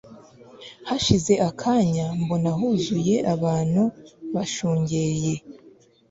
[0.87, 3.83] hashize akanya mbona huzeye abantu
[4.33, 5.33] bashungeye